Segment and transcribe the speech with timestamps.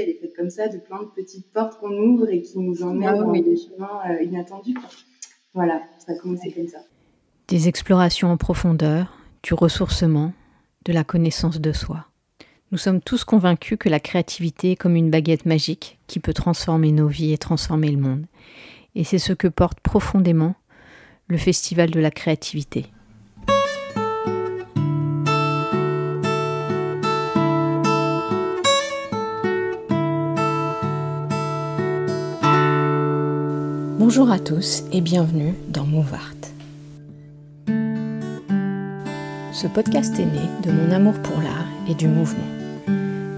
[0.00, 2.82] elle est faite comme ça, de plein de petites portes qu'on ouvre et qui nous
[2.82, 4.76] emmènent ah dans des chemins euh, inattendus.
[5.54, 6.78] Voilà, ça a commencé comme ça.
[7.48, 10.32] Des explorations en profondeur, du ressourcement,
[10.86, 12.06] de la connaissance de soi.
[12.70, 16.90] Nous sommes tous convaincus que la créativité est comme une baguette magique qui peut transformer
[16.90, 18.24] nos vies et transformer le monde.
[18.94, 20.54] Et c'est ce que porte profondément
[21.28, 22.86] le Festival de la créativité.
[34.14, 36.34] Bonjour à tous et bienvenue dans Move Art.
[39.54, 42.44] Ce podcast est né de mon amour pour l'art et du mouvement,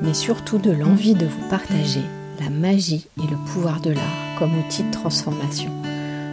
[0.02, 2.00] mais surtout de l'envie de vous partager
[2.40, 5.70] la magie et le pouvoir de l'art comme outil de transformation,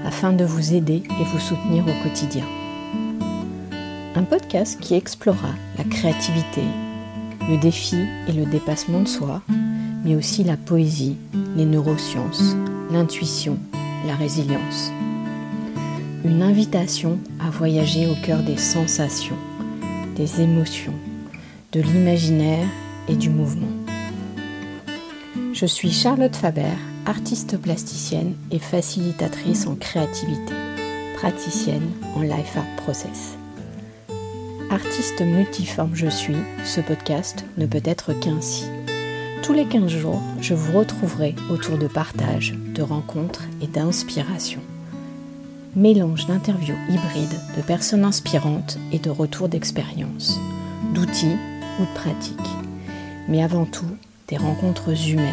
[0.07, 2.45] afin de vous aider et vous soutenir au quotidien.
[4.15, 6.63] Un podcast qui explorera la créativité,
[7.47, 9.43] le défi et le dépassement de soi,
[10.03, 11.17] mais aussi la poésie,
[11.55, 12.55] les neurosciences,
[12.91, 13.59] l'intuition
[14.05, 14.91] la résilience.
[16.25, 19.37] Une invitation à voyager au cœur des sensations,
[20.15, 20.93] des émotions,
[21.71, 22.67] de l'imaginaire
[23.07, 23.71] et du mouvement.
[25.53, 26.73] Je suis Charlotte Faber,
[27.05, 30.53] artiste plasticienne et facilitatrice en créativité,
[31.15, 33.37] praticienne en Life Art Process.
[34.69, 38.65] Artiste multiforme je suis, ce podcast ne peut être qu'ainsi.
[39.43, 44.61] Tous les 15 jours, je vous retrouverai autour de partage, de rencontres et d'inspiration.
[45.75, 50.39] Mélange d'interviews hybrides, de personnes inspirantes et de retours d'expérience,
[50.93, 51.37] d'outils
[51.79, 52.37] ou de pratiques.
[53.27, 55.25] Mais avant tout, des rencontres humaines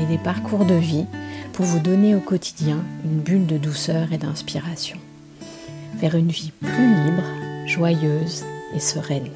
[0.00, 1.04] et des parcours de vie
[1.52, 4.96] pour vous donner au quotidien une bulle de douceur et d'inspiration.
[5.96, 7.24] Vers une vie plus libre,
[7.66, 8.42] joyeuse
[8.74, 9.28] et sereine.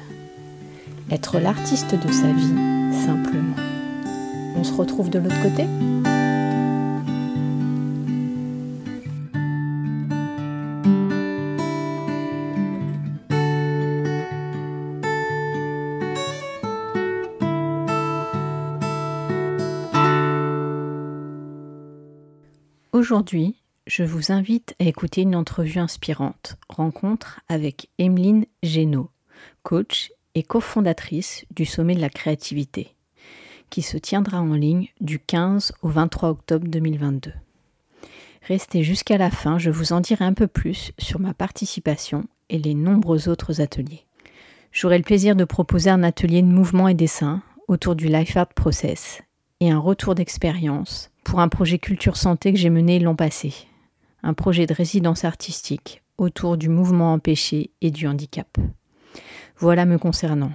[1.11, 3.74] Être l'artiste de sa vie simplement.
[4.57, 5.65] On se retrouve de l'autre côté.
[22.91, 29.11] Aujourd'hui, je vous invite à écouter une entrevue inspirante, rencontre avec Emeline Génaud,
[29.63, 32.94] coach et cofondatrice du Sommet de la créativité
[33.69, 37.31] qui se tiendra en ligne du 15 au 23 octobre 2022.
[38.47, 42.59] Restez jusqu'à la fin, je vous en dirai un peu plus sur ma participation et
[42.59, 44.05] les nombreux autres ateliers.
[44.71, 48.53] J'aurai le plaisir de proposer un atelier de mouvement et dessin autour du Life Art
[48.53, 49.21] Process
[49.61, 53.53] et un retour d'expérience pour un projet Culture Santé que j'ai mené l'an passé,
[54.21, 58.57] un projet de résidence artistique autour du mouvement empêché et du handicap.
[59.57, 60.51] Voilà me concernant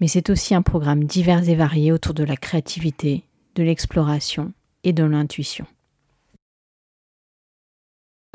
[0.00, 3.24] mais c'est aussi un programme divers et varié autour de la créativité,
[3.54, 4.52] de l'exploration
[4.84, 5.66] et de l'intuition.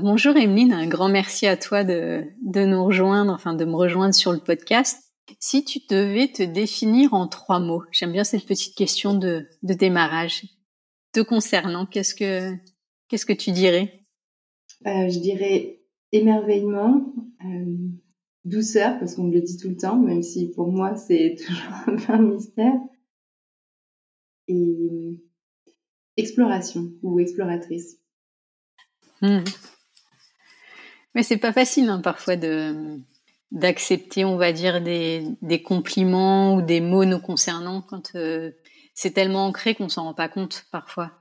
[0.02, 4.32] Bonjour Emeline, un grand merci à toi de, nous rejoindre, enfin de me rejoindre sur
[4.32, 5.14] le podcast.
[5.40, 10.44] Si tu devais te définir en trois mots, j'aime bien cette petite question de, démarrage,
[11.14, 12.52] te concernant, qu'est-ce que,
[13.08, 14.02] qu'est-ce que tu dirais?
[14.88, 17.14] Euh, Je dirais émerveillement,
[17.46, 17.76] euh,
[18.46, 21.74] douceur, parce qu'on me le dit tout le temps, même si pour moi c'est toujours
[21.88, 22.80] un peu un mystère.
[24.48, 25.20] Et
[26.18, 27.98] exploration ou exploratrice.
[29.22, 29.44] Hmm.
[31.14, 33.00] Mais c'est pas facile hein, parfois de
[33.52, 38.52] d'accepter, on va dire, des, des, compliments ou des mots nous concernant quand euh,
[38.94, 41.12] c'est tellement ancré qu'on s'en rend pas compte parfois.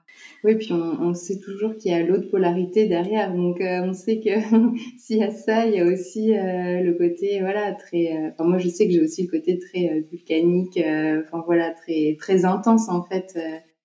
[0.42, 3.34] Oui, puis on, sait toujours qu'il y a l'autre polarité derrière.
[3.34, 4.30] Donc, euh, on sait que
[4.98, 8.16] s'il y a ça, il y a aussi euh, le côté, voilà, très.
[8.16, 12.16] Euh, enfin, moi, je sais que j'ai aussi le côté très volcanique, enfin, voilà, très,
[12.18, 13.38] très intense, en fait.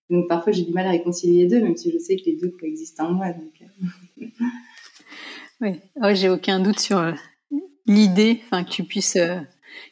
[0.10, 2.38] donc, parfois, j'ai du mal à réconcilier les deux, même si je sais que les
[2.38, 3.28] deux coexistent en moi.
[5.62, 5.80] Oui,
[6.16, 7.02] j'ai aucun doute sur
[7.86, 9.18] l'idée, que tu puisses,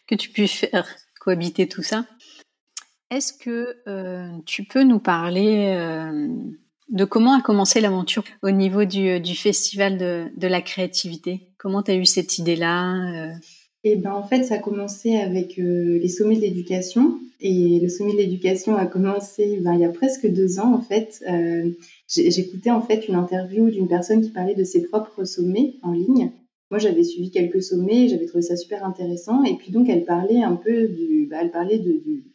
[0.07, 0.85] que tu puisses faire
[1.21, 2.05] cohabiter tout ça.
[3.13, 6.29] Est-ce que euh, tu peux nous parler euh,
[6.89, 11.41] de comment a commencé l'aventure au niveau du, euh, festival de, la créativité?
[11.59, 13.29] Comment tu as eu cette idée-là
[13.83, 17.19] Eh ben, en fait, ça a commencé avec les sommets de l'éducation.
[17.39, 20.81] Et le sommet de l'éducation a commencé ben, il y a presque deux ans, en
[20.81, 21.23] fait.
[22.07, 26.31] J'écoutais en fait une interview d'une personne qui parlait de ses propres sommets en ligne.
[26.71, 29.43] Moi, j'avais suivi quelques sommets, j'avais trouvé ça super intéressant.
[29.43, 32.32] Et puis donc, elle parlait un peu du, bah, elle parlait de, du,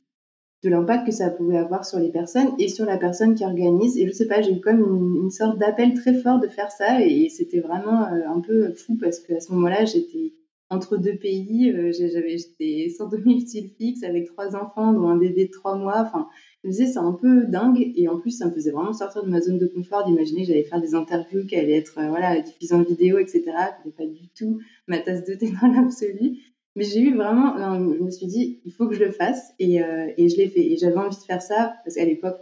[0.65, 3.97] de l'impact que ça pouvait avoir sur les personnes et sur la personne qui organise.
[3.97, 4.81] Et je sais pas, j'ai eu comme
[5.23, 8.97] une, sorte d'appel très fort de faire ça et c'était vraiment euh, un peu fou
[9.01, 10.33] parce qu'à ce moment-là, j'étais
[10.71, 15.47] entre deux pays, euh, j'avais j'étais sans domicile fixe avec trois enfants, dont un bébé
[15.47, 16.01] de trois mois.
[16.01, 16.29] Enfin,
[16.63, 17.93] je me disais, c'est un peu dingue.
[17.97, 20.49] Et en plus, ça me faisait vraiment sortir de ma zone de confort d'imaginer que
[20.49, 23.43] j'allais faire des interviews, qu'elle allait être euh, voilà, diffusée en vidéo, etc.
[23.45, 26.39] C'était pas du tout ma tasse de thé dans l'absolu.
[26.79, 29.53] Mais j'ai eu vraiment, je me suis dit, il faut que je le fasse.
[29.59, 30.65] Et, euh, et je l'ai fait.
[30.65, 32.39] Et j'avais envie de faire ça, parce qu'à l'époque,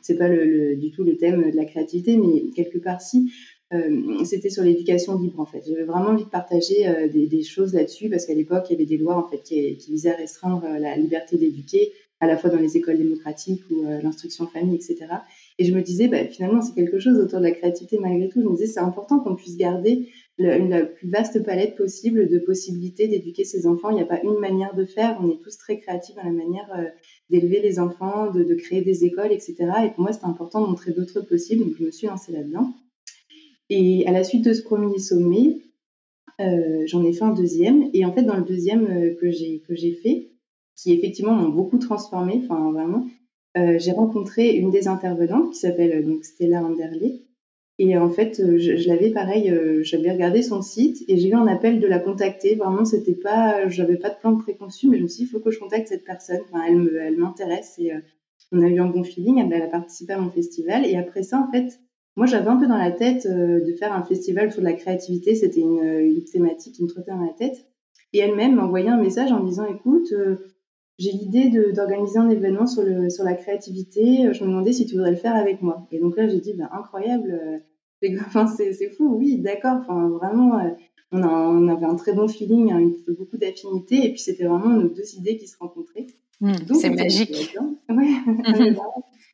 [0.00, 3.32] c'est pas du tout le thème de la créativité, mais quelque part si.
[3.72, 5.62] Euh, c'était sur l'éducation libre en fait.
[5.68, 8.84] J'avais vraiment envie de partager euh, des, choses là-dessus parce qu'à l'époque il y avait
[8.84, 12.50] des lois en fait qui, qui visaient à restreindre la liberté d'éduquer à la fois
[12.50, 15.06] dans les écoles démocratiques ou l'instruction famille, etc.
[15.58, 18.42] Et je me disais, bah, finalement, c'est quelque chose autour de la créativité malgré tout.
[18.42, 20.08] Je me disais, c'est important qu'on puisse garder
[20.38, 23.90] la plus vaste palette possible de possibilités d'éduquer ses enfants.
[23.90, 25.18] Il n'y a pas une manière de faire.
[25.22, 26.68] On est tous très créatifs dans la manière
[27.28, 29.56] d'élever les enfants, de, créer des écoles, etc.
[29.84, 31.64] Et pour moi, c'était important de montrer d'autres possibles.
[31.64, 32.72] Donc, je me suis lancée là-dedans.
[33.68, 35.58] Et à la suite de ce premier sommet,
[36.40, 37.90] euh, j'en ai fait un deuxième.
[37.92, 40.30] Et en fait, dans le deuxième euh, que j'ai fait,
[40.76, 43.06] qui effectivement m'ont beaucoup transformé, enfin vraiment,
[43.56, 47.22] euh, j'ai rencontré une des intervenantes qui s'appelle donc Stella Anderley.
[47.82, 51.46] Et en fait, je, je l'avais pareil, j'avais regardé son site et j'ai eu un
[51.46, 52.54] appel de la contacter.
[52.54, 55.40] Vraiment, c'était pas, j'avais pas de plan préconçu, mais je me suis dit, il faut
[55.40, 56.40] que je contacte cette personne.
[56.68, 57.92] Elle me, elle m'intéresse et
[58.52, 59.38] on a eu un bon feeling.
[59.50, 61.80] Elle a participé à mon festival et après ça, en fait,
[62.16, 65.34] moi, j'avais un peu dans la tête euh, de faire un festival de la créativité.
[65.34, 67.66] C'était une, une, thématique qui me trottait dans la tête.
[68.12, 70.36] Et elle-même m'a envoyé un message en disant, écoute, euh,
[70.98, 74.34] j'ai l'idée d'organiser un événement sur, le, sur la créativité.
[74.34, 75.86] Je me demandais si tu voudrais le faire avec moi.
[75.92, 77.62] Et donc là, j'ai dit, ben, incroyable.
[78.04, 79.78] Euh, c'est fou, oui, d'accord.
[79.80, 80.60] Enfin, vraiment,
[81.12, 84.06] on, a, on, avait un très bon feeling, hein, beaucoup d'affinités.
[84.06, 86.06] Et puis, c'était vraiment nos deux idées qui se rencontraient.
[86.40, 87.56] Mmh, c'est magique.
[87.90, 88.14] Ouais.
[88.26, 88.76] Mmh.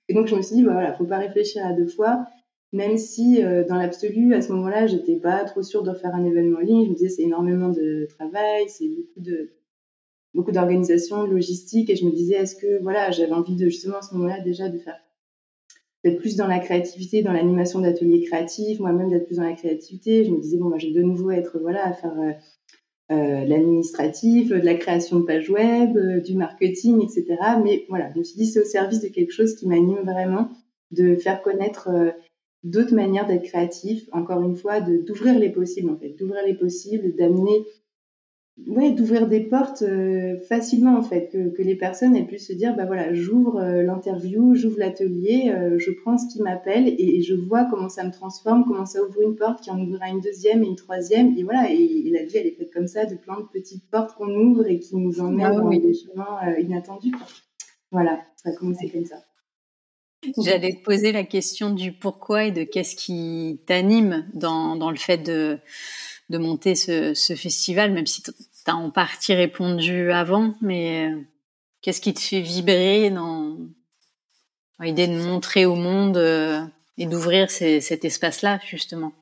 [0.08, 2.26] et donc, je me suis dit, bah, voilà, faut pas réfléchir à deux fois
[2.72, 6.24] même si euh, dans l'absolu, à ce moment-là, j'étais pas trop sûre de faire un
[6.24, 6.84] événement en ligne.
[6.84, 9.50] Je me disais, c'est énormément de travail, c'est beaucoup de
[10.34, 13.98] beaucoup d'organisation, de logistique, et je me disais, est-ce que voilà, j'avais envie de justement
[13.98, 14.98] à ce moment-là déjà de faire
[16.06, 20.24] d'être plus dans la créativité, dans l'animation d'ateliers créatifs, moi-même d'être plus dans la créativité.
[20.24, 22.32] Je me disais, bon, moi, je vais de nouveau être voilà à faire euh,
[23.12, 27.36] euh l'administratif, de la création de pages web, euh, du marketing, etc.
[27.64, 30.48] Mais voilà, je me suis dit, c'est au service de quelque chose qui m'anime vraiment,
[30.92, 31.88] de faire connaître
[32.62, 37.16] d'autres manières d'être créatif, encore une fois, d'ouvrir les possibles en fait, d'ouvrir les possibles,
[37.16, 37.64] d'amener,
[38.66, 42.52] ouais, d'ouvrir des portes euh, facilement en fait, que, que, les personnes elles puissent se
[42.52, 47.22] dire, bah voilà, j'ouvre euh, l'interview, j'ouvre l'atelier, euh, je prends ce qui m'appelle et,
[47.22, 50.20] je vois comment ça me transforme, comment ça ouvre une porte qui en ouvrira une
[50.20, 53.14] deuxième et une troisième et voilà, et, la vie elle est faite comme ça, de
[53.14, 57.12] plein de petites portes qu'on ouvre et qui nous emmènent ah dans des chemins inattendus.
[57.90, 59.16] Voilà, ça a commencé comme ça.
[60.38, 64.96] J'allais te poser la question du pourquoi et de qu'est-ce qui t'anime dans, dans, le
[64.96, 65.58] fait de,
[66.28, 68.30] de monter ce, ce, festival, même si tu
[68.66, 71.20] as en partie répondu avant, mais euh,
[71.82, 73.58] qu'est-ce qui te fait vibrer dans
[74.80, 76.60] l'idée de montrer au monde euh,
[76.98, 79.12] et d'ouvrir cet espace-là, justement?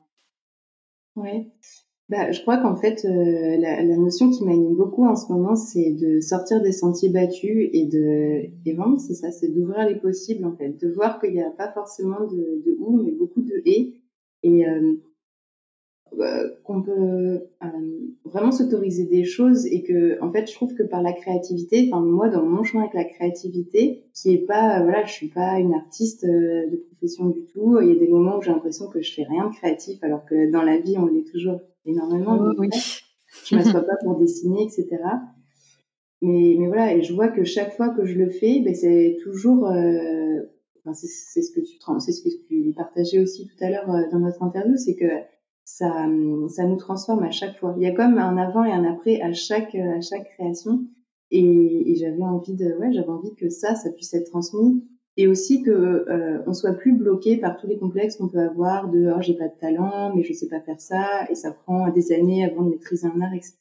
[1.15, 1.47] Ouais.
[2.07, 5.55] Bah, je crois qu'en fait, euh, la, la, notion qui m'anime beaucoup en ce moment,
[5.55, 9.95] c'est de sortir des sentiers battus et de, et vraiment, c'est ça, c'est d'ouvrir les
[9.95, 13.41] possibles, en fait, de voir qu'il n'y a pas forcément de, de où, mais beaucoup
[13.41, 13.95] de et,
[14.43, 14.93] et euh,
[16.63, 17.67] qu'on peut euh,
[18.25, 22.03] vraiment s'autoriser des choses et que, en fait, je trouve que par la créativité, enfin,
[22.03, 25.73] moi, dans mon chemin avec la créativité, qui est pas, voilà, je suis pas une
[25.73, 29.13] artiste de profession du tout, il y a des moments où j'ai l'impression que je
[29.13, 32.37] fais rien de créatif, alors que dans la vie, on l'est toujours énormément.
[32.39, 32.69] Oh, oui.
[33.45, 34.87] Je m'assois pas pour dessiner, etc.
[36.21, 39.17] Mais, mais voilà, et je vois que chaque fois que je le fais, ben c'est
[39.21, 40.41] toujours, euh,
[40.79, 44.09] enfin, c'est ce que tu c'est ce que tu partageais aussi tout à l'heure euh,
[44.11, 45.05] dans notre interview, c'est que
[45.65, 46.07] ça,
[46.49, 47.73] ça nous transforme à chaque fois.
[47.77, 50.85] Il y a comme un avant et un après à chaque, à chaque création.
[51.31, 54.83] Et, et j'avais envie de, ouais, j'avais envie que ça, ça puisse être transmis
[55.17, 58.89] et aussi que euh, on soit plus bloqué par tous les complexes qu'on peut avoir
[58.89, 61.89] de oh, j'ai pas de talent mais je sais pas faire ça et ça prend
[61.89, 63.57] des années avant de maîtriser un art etc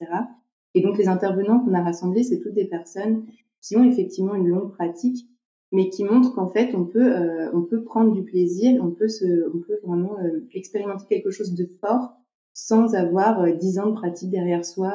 [0.74, 3.24] et donc les intervenants qu'on a rassemblés c'est toutes des personnes
[3.62, 5.28] qui ont effectivement une longue pratique
[5.74, 9.08] mais qui montrent qu'en fait on peut euh, on peut prendre du plaisir on peut
[9.08, 12.12] se on peut vraiment euh, expérimenter quelque chose de fort
[12.54, 14.92] sans avoir euh, dix ans de pratique derrière soi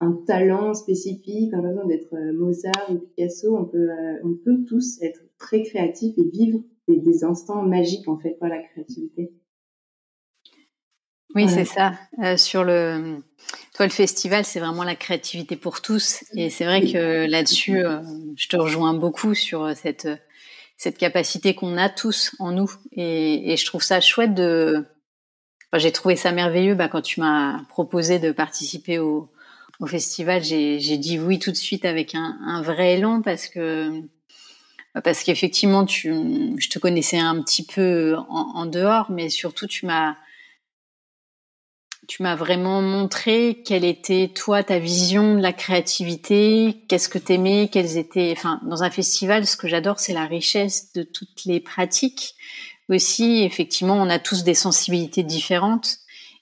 [0.00, 3.88] un talent spécifique, en besoin d'être Mozart ou Picasso, on peut,
[4.22, 8.58] on peut tous être très créatif et vivre des, instants magiques en fait par la
[8.62, 9.32] créativité.
[11.34, 11.92] Oui, c'est ça.
[12.22, 13.16] Euh, sur le,
[13.78, 18.00] toi, le festival, c'est vraiment la créativité pour tous, et c'est vrai que là-dessus, euh,
[18.36, 20.08] je te rejoins beaucoup sur cette
[20.76, 24.84] cette capacité qu'on a tous en nous, et, je trouve ça chouette de.
[25.70, 29.30] Enfin, j'ai trouvé ça merveilleux bah, quand tu m'as proposé de participer au,
[29.78, 30.42] au festival.
[30.42, 34.02] J'ai dit oui tout de suite avec un, un vrai élan parce que
[35.04, 40.16] parce qu'effectivement, je te connaissais un petit peu en, dehors, mais surtout tu m'as,
[42.08, 47.68] tu m'as vraiment montré quelle était toi ta vision de la créativité, qu'est-ce que t'aimais,
[47.70, 51.60] quelles étaient, enfin, dans un festival, ce que j'adore, c'est la richesse de toutes les
[51.60, 52.34] pratiques.
[52.88, 55.98] Aussi, effectivement, on a tous des sensibilités différentes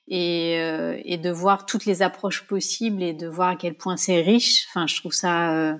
[0.07, 3.97] et, euh, et de voir toutes les approches possibles et de voir à quel point
[3.97, 4.67] c'est riche.
[4.69, 5.75] Enfin, je trouve ça euh,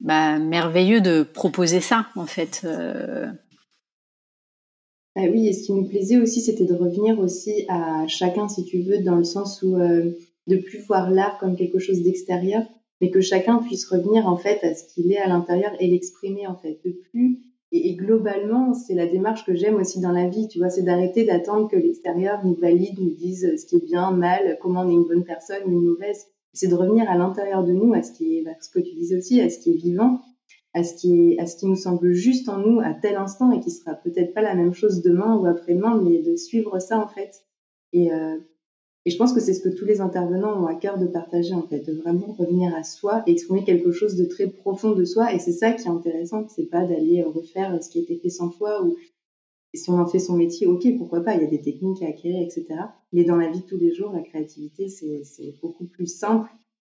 [0.00, 2.62] bah, merveilleux de proposer ça, en fait.
[2.64, 3.30] Euh.
[5.16, 8.64] Ah oui, et ce qui nous plaisait aussi, c'était de revenir aussi à chacun, si
[8.64, 10.10] tu veux, dans le sens où euh,
[10.46, 12.62] de plus voir l'art comme quelque chose d'extérieur,
[13.00, 16.46] mais que chacun puisse revenir en fait à ce qu'il est à l'intérieur et l'exprimer
[16.46, 16.78] en fait.
[16.84, 17.40] De plus,
[17.72, 21.24] et, globalement, c'est la démarche que j'aime aussi dans la vie, tu vois, c'est d'arrêter
[21.24, 24.94] d'attendre que l'extérieur nous valide, nous dise ce qui est bien, mal, comment on est
[24.94, 28.36] une bonne personne une mauvaise c'est de revenir à l'intérieur de nous, à ce qui
[28.36, 30.20] est, ce que tu disais aussi, à ce qui est vivant,
[30.74, 33.60] à ce qui à ce qui nous semble juste en nous à tel instant et
[33.60, 37.08] qui sera peut-être pas la même chose demain ou après-demain, mais de suivre ça en
[37.08, 37.44] fait.
[37.92, 38.38] Et, euh,
[39.06, 41.54] et je pense que c'est ce que tous les intervenants ont à cœur de partager
[41.54, 45.34] en fait, de vraiment revenir à soi exprimer quelque chose de très profond de soi.
[45.34, 48.30] Et c'est ça qui est intéressant, c'est pas d'aller refaire ce qui a été fait
[48.30, 48.96] 100 fois ou
[49.74, 52.08] si on en fait son métier, ok, pourquoi pas, il y a des techniques à
[52.08, 52.66] acquérir, etc.
[53.12, 56.50] Mais dans la vie de tous les jours, la créativité, c'est beaucoup plus simple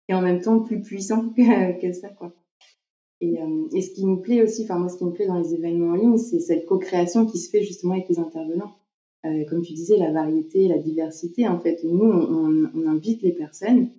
[0.08, 2.32] et en même temps plus puissant que, ça, quoi.
[3.20, 5.38] Et, euh, et, ce qui me plaît aussi, enfin moi, ce qui me plaît dans
[5.38, 8.76] les événements en ligne, c'est cette co-création qui se fait justement avec les intervenants.
[9.26, 13.90] Euh, comme tu disais, la variété, la diversité, en fait, nous, on, invite les personnes.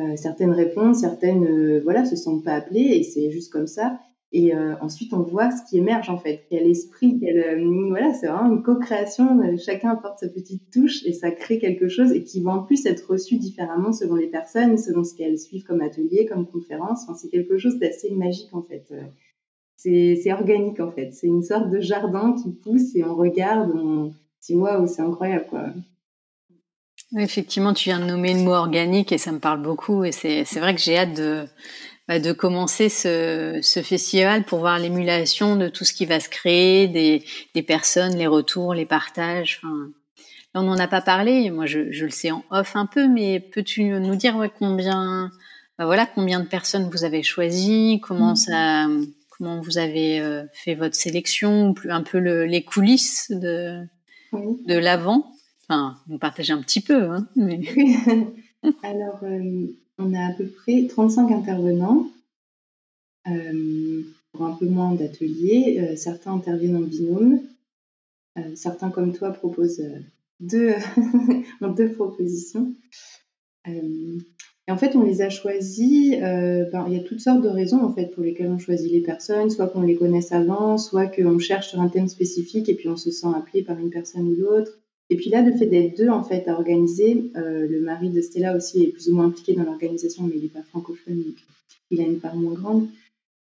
[0.00, 4.00] Euh, certaines répondent, certaines, voilà, se sentent pas appelées, et c'est juste comme ça.
[4.34, 8.28] Et euh, ensuite, on voit ce qui émerge en fait, quel esprit, quel, voilà, c'est
[8.28, 9.40] vraiment une co-création.
[9.40, 12.62] Euh, chacun apporte sa petite touche et ça crée quelque chose et qui va en
[12.62, 17.02] plus être reçu différemment selon les personnes, selon ce qu'elles suivent comme atelier, comme conférence.
[17.02, 18.90] Enfin, c'est quelque chose d'assez magique en fait.
[19.76, 21.12] C'est organique en fait.
[21.12, 24.14] C'est une sorte de jardin qui pousse et on regarde, on
[24.46, 25.66] dit waouh, c'est incroyable quoi.
[27.18, 30.58] Effectivement, tu viens de nommer le mot organique et ça me parle beaucoup et c'est
[30.58, 31.44] vrai que j'ai hâte de
[32.08, 36.28] bah, de commencer ce, ce, festival pour voir l'émulation de tout ce qui va se
[36.28, 39.60] créer, des, des personnes, les retours, les partages.
[39.62, 39.90] Enfin,
[40.54, 41.50] on n'en a pas parlé.
[41.50, 45.30] Moi, je, je, le sais en off un peu, mais peux-tu nous dire ouais, combien,
[45.78, 48.88] bah, voilà, combien de personnes vous avez choisi, comment ça,
[49.30, 53.80] comment vous avez euh, fait votre sélection, un peu le, les coulisses de,
[54.32, 55.32] de l'avant?
[55.68, 57.10] Enfin, vous partagez un petit peu.
[57.10, 57.60] Hein, mais...
[58.82, 59.66] Alors, euh,
[59.98, 62.06] on a à peu près 35 intervenants
[63.28, 65.78] euh, pour un peu moins d'ateliers.
[65.80, 67.40] Euh, certains interviennent en binôme.
[68.38, 69.82] Euh, certains, comme toi, proposent
[70.40, 70.72] deux,
[71.76, 72.72] deux propositions.
[73.66, 76.18] et en fait, on les a choisis.
[76.18, 79.02] Ben, il y a toutes sortes de raisons en fait pour lesquelles on choisit les
[79.02, 82.88] personnes, soit qu'on les connaisse avant, soit qu'on cherche sur un thème spécifique et puis
[82.88, 84.81] on se sent appelé par une personne ou l'autre.
[85.12, 88.22] Et puis là, le fait d'être deux en fait à organiser, euh, le mari de
[88.22, 91.34] Stella aussi est plus ou moins impliqué dans l'organisation, mais il n'est pas francophone, donc
[91.90, 92.88] il a une part moins grande.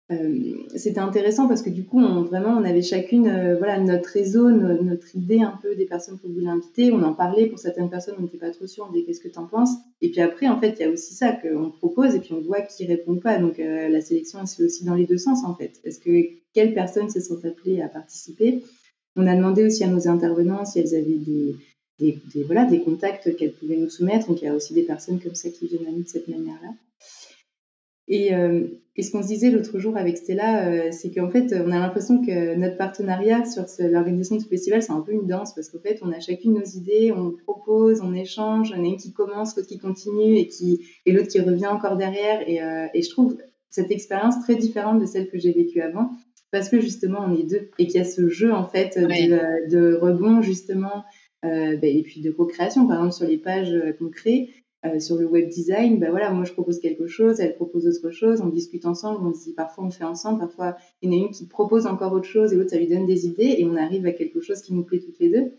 [0.10, 4.10] Euh, c'était intéressant parce que du coup, on, vraiment, on avait chacune euh, voilà, notre
[4.10, 6.94] réseau, notre idée un peu des personnes qu'on voulait inviter.
[6.94, 9.28] On en parlait pour certaines personnes, on n'était pas trop sûr, on disait qu'est-ce que
[9.28, 9.72] tu en penses?
[10.02, 12.40] Et puis après, en fait, il y a aussi ça qu'on propose et puis on
[12.40, 13.40] voit qui répond pas.
[13.40, 15.82] Donc la sélection, elle se fait aussi dans les deux sens en fait.
[15.84, 16.12] Parce que
[16.54, 18.64] quelles personnes se sont appelées à participer?
[19.18, 21.20] On a demandé aussi à nos intervenants si elles avaient
[22.00, 24.28] des, contacts qu'elles pouvaient nous soumettre.
[24.28, 26.28] Donc il y a aussi des personnes comme ça qui viennent à nous de cette
[26.28, 26.70] manière-là.
[28.08, 28.68] Et, euh,
[29.00, 32.26] ce qu'on se disait l'autre jour avec Stella, euh, c'est qu'en fait, on a l'impression
[32.26, 36.00] que notre partenariat sur l'organisation du festival, c'est un peu une danse, parce qu'en fait,
[36.02, 39.68] on a chacune nos idées, on propose, on échange, on a une qui commence, l'autre
[39.68, 40.50] qui continue, et,
[41.06, 42.42] et l'autre qui revient encore derrière.
[42.42, 43.38] Euh, et je trouve
[43.70, 46.10] cette expérience très différente de celle que j'ai vécue avant
[46.52, 49.70] parce que justement on est deux et qu'il y a ce jeu en fait de,
[49.70, 51.04] de, rebond justement
[51.46, 52.88] euh, ben, et puis de co-création.
[52.88, 54.50] Par exemple sur les pages euh, qu'on crée
[54.86, 58.12] euh, sur le web design ben voilà moi je propose quelque chose elle propose autre
[58.12, 61.26] chose on discute ensemble on dit parfois on fait ensemble parfois il y en a
[61.26, 63.76] une qui propose encore autre chose et l'autre ça lui donne des idées et on
[63.76, 65.54] arrive à quelque chose qui nous plaît toutes les deux.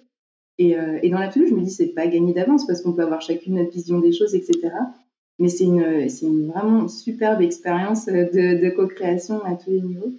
[0.61, 3.03] Et, euh, et dans l'absolu je me dis c'est pas gagné d'avance parce qu'on peut
[3.03, 4.71] avoir chacune notre vision des choses etc
[5.39, 10.13] mais c'est une, une vraiment superbe expérience de, de co-création à tous les niveaux.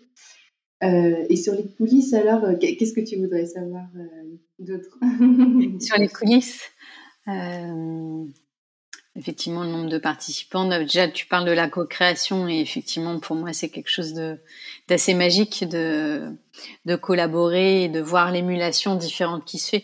[0.84, 4.98] Euh, et sur les coulisses, alors, euh, qu'est-ce que tu voudrais savoir euh, d'autre?
[5.82, 6.72] Sur les coulisses,
[9.16, 10.66] effectivement, le nombre de participants.
[10.66, 14.14] Déjà, tu parles de la co-création et effectivement, pour moi, c'est quelque chose
[14.88, 16.24] d'assez magique de,
[16.86, 19.84] de collaborer et de voir l'émulation différente qui se fait.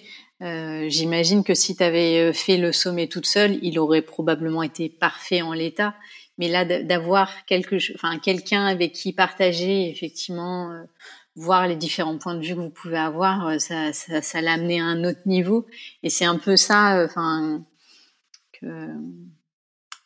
[0.89, 5.41] J'imagine que si tu avais fait le sommet toute seule, il aurait probablement été parfait
[5.41, 5.93] en l'état.
[6.37, 10.83] Mais là d'avoir quelque, enfin quelqu'un avec qui partager effectivement, euh,
[11.35, 14.53] voir les différents points de vue que vous pouvez avoir, euh, ça, ça, ça l'a
[14.53, 15.65] amené à un autre niveau.
[16.03, 17.63] Et c'est un peu ça, enfin
[18.53, 18.65] que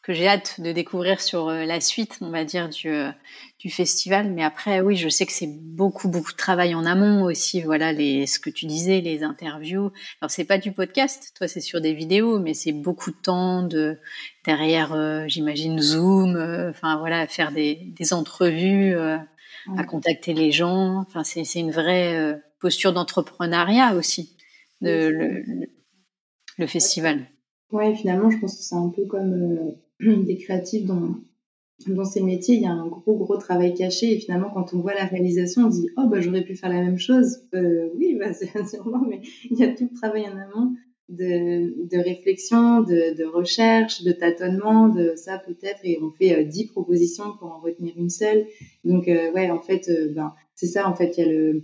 [0.02, 3.12] que j'ai hâte de découvrir sur euh, la suite, on va dire, du, euh,
[3.60, 4.32] du festival.
[4.32, 7.62] Mais après, oui, je sais que c'est beaucoup, beaucoup de travail en amont aussi.
[7.62, 9.92] Voilà, les, ce que tu disais, les interviews.
[10.22, 13.62] Alors, c'est pas du podcast, toi, c'est sur des vidéos, mais c'est beaucoup de temps
[13.64, 13.98] de
[14.46, 16.38] derrière, euh, j'imagine, Zoom.
[16.70, 21.00] Enfin, voilà, faire des, des entrevues, à contacter les gens.
[21.00, 24.38] Enfin, c'est, une vraie posture d'entrepreneuriat aussi,
[24.82, 25.44] de, le,
[26.58, 27.28] le, festival.
[27.72, 29.76] Ouais, finalement, je pense que c'est un peu comme
[30.26, 31.16] des créatifs dans,
[32.06, 34.14] ces métiers, il y a un gros, gros travail caché.
[34.14, 36.82] Et finalement, quand on voit la réalisation, on dit, oh, bah, j'aurais pu faire la
[36.82, 37.40] même chose.
[37.54, 38.34] Euh, oui, bah,
[38.70, 40.76] sûrement, mais il y a tout le travail en amont
[41.08, 45.80] de, réflexion, de, recherche, de tâtonnement, de ça peut-être.
[45.84, 48.46] Et on fait euh, dix propositions pour en retenir une seule.
[48.84, 51.64] Donc, euh, ouais, en fait, ben, c'est ça, en fait, il y a le,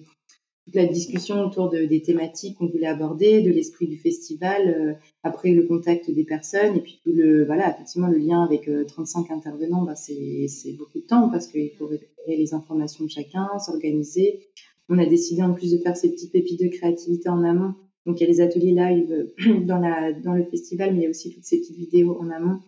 [0.66, 4.94] toute la discussion autour de, des thématiques qu'on voulait aborder, de l'esprit du festival, euh,
[5.24, 9.30] après le contact des personnes et puis tout le voilà effectivement le lien avec 35
[9.30, 13.48] euh, intervenants, bah, c'est beaucoup de temps parce qu'il faut récupérer les informations de chacun,
[13.60, 14.48] s'organiser.
[14.90, 17.74] On a décidé en plus de faire ces petits pépites de créativité en amont.
[18.06, 19.32] Donc il y a les ateliers live
[19.66, 22.30] dans la dans le festival, mais il y a aussi toutes ces petites vidéos en
[22.30, 22.60] amont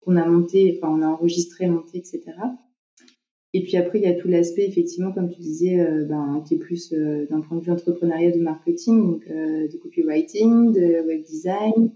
[0.00, 2.22] qu'on a montées, enfin on a enregistré, monté, etc.
[3.56, 6.56] Et puis après, il y a tout l'aspect, effectivement, comme tu disais, euh, ben, qui
[6.56, 11.22] est plus euh, d'un point de vue entrepreneuriat de marketing, euh, de copywriting, de web
[11.22, 11.90] design,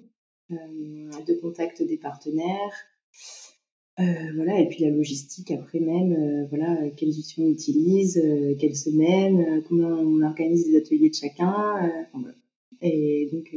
[0.49, 2.73] de contact des partenaires.
[3.99, 8.21] voilà, et puis la logistique après même, voilà, quels outils on utilise,
[8.59, 11.93] quelles semaines, comment on organise les ateliers de chacun.
[12.81, 13.55] Et donc,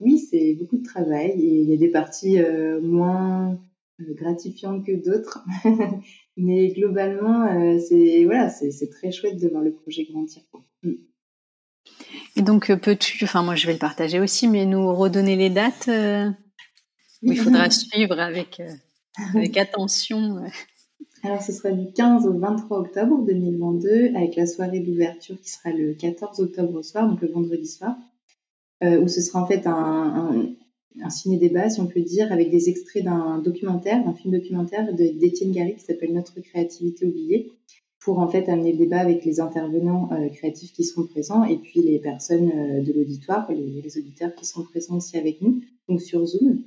[0.00, 2.38] oui, c'est beaucoup de travail et il y a des parties
[2.82, 3.56] moins
[4.00, 5.46] gratifiantes que d'autres.
[6.36, 10.42] Mais globalement, euh, c'est voilà, c'est très chouette de voir le projet grandir.
[10.82, 10.92] Mm.
[12.36, 15.50] Et donc, euh, peux-tu, enfin moi je vais le partager aussi, mais nous redonner les
[15.50, 16.30] dates euh,
[17.22, 18.62] où il faudra suivre avec,
[19.34, 20.42] avec attention
[21.22, 25.70] Alors, ce sera du 15 au 23 octobre 2022, avec la soirée d'ouverture qui sera
[25.70, 27.94] le 14 octobre au soir, donc le vendredi soir,
[28.80, 30.32] où ce sera en fait un,
[31.00, 35.52] un ciné-débat, si on peut dire, avec des extraits d'un documentaire, d'un film documentaire d'Étienne
[35.52, 37.52] Gary qui s'appelle Notre créativité oubliée,
[38.04, 41.56] pour en fait amener le débat avec les intervenants euh, créatifs qui seront présents et
[41.56, 46.02] puis les personnes euh, de l'auditoire, les, auditeurs qui seront présents aussi avec nous, donc
[46.02, 46.64] sur Zoom.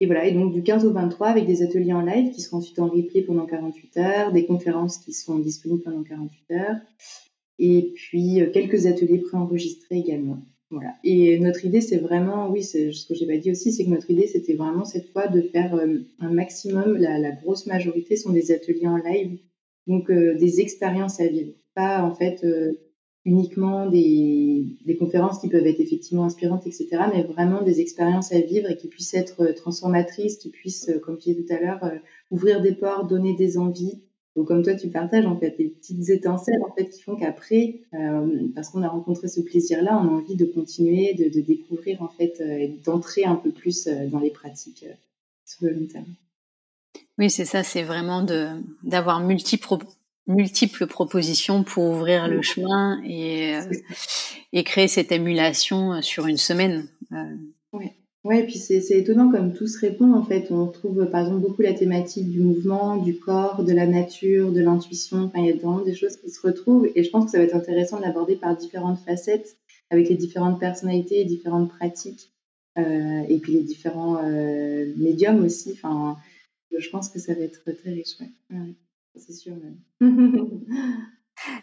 [0.00, 2.58] Et voilà, et donc du 15 au 23 avec des ateliers en live qui seront
[2.58, 6.76] ensuite en replay pendant 48 heures, des conférences qui sont disponibles pendant 48 heures,
[7.58, 10.42] et puis euh, quelques ateliers préenregistrés également.
[10.72, 10.94] Voilà.
[11.04, 13.90] Et notre idée, c'est vraiment, oui, c'est ce que j'ai pas dit aussi, c'est que
[13.90, 16.96] notre idée, c'était vraiment cette fois de faire euh, un maximum.
[16.96, 19.38] La, grosse majorité sont des ateliers en live,
[19.86, 22.72] donc euh, des expériences à vivre, pas en fait euh,
[23.26, 28.40] uniquement des, des, conférences qui peuvent être effectivement inspirantes, etc., mais vraiment des expériences à
[28.40, 31.92] vivre et qui puissent être transformatrices, qui puissent, comme tu disais tout à l'heure,
[32.30, 34.00] ouvrir des portes, donner des envies,
[34.34, 37.80] donc comme toi tu partages en fait les petites étincelles en fait qui font qu'après,
[37.92, 42.02] euh, parce qu'on a rencontré ce plaisir-là, on a envie de continuer, de, de découvrir
[42.02, 44.94] en fait euh, et d'entrer un peu plus euh, dans les pratiques euh,
[45.44, 46.06] sur le long terme.
[47.18, 48.48] Oui, c'est ça, c'est vraiment de
[48.82, 49.76] d'avoir multiples
[50.26, 53.58] multiples propositions pour ouvrir le chemin et,
[54.52, 56.86] et créer cette émulation sur une semaine.
[57.72, 57.90] Oui.
[58.24, 60.46] Ouais, et puis c'est étonnant comme tout se répond en fait.
[60.50, 64.60] On retrouve par exemple beaucoup la thématique du mouvement, du corps, de la nature, de
[64.60, 65.24] l'intuition.
[65.24, 67.38] Enfin, il y a vraiment des choses qui se retrouvent et je pense que ça
[67.38, 69.56] va être intéressant de l'aborder par différentes facettes,
[69.90, 72.32] avec les différentes personnalités, les différentes pratiques
[72.78, 75.72] euh, et puis les différents euh, médiums aussi.
[75.72, 76.16] Enfin,
[76.76, 78.20] je pense que ça va être très riche.
[78.20, 78.74] Ouais.
[79.16, 79.54] C'est sûr.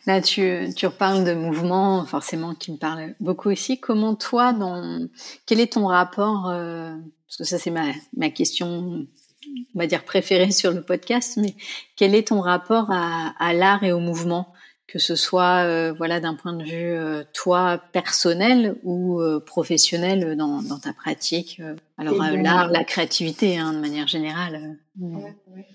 [0.06, 3.80] Là, tu, tu reparles de mouvement, forcément, qui me parle beaucoup aussi.
[3.80, 5.08] Comment toi, dans
[5.46, 6.96] quel est ton rapport euh,
[7.28, 9.08] Parce que ça, c'est ma, ma question,
[9.48, 11.38] on va dire préférée sur le podcast.
[11.38, 11.56] Mais
[11.96, 14.54] quel est ton rapport à, à l'art et au mouvement,
[14.88, 20.62] que ce soit, euh, voilà, d'un point de vue euh, toi personnel ou professionnel dans,
[20.62, 21.62] dans ta pratique
[21.98, 24.78] Alors l'art, la créativité, hein, de manière générale.
[25.00, 25.68] Ouais, ouais.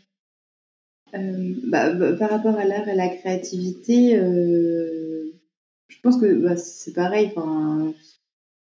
[1.15, 5.33] Euh, bah, bah, par rapport à l'art et la créativité, euh,
[5.89, 7.31] je pense que bah, c'est pareil.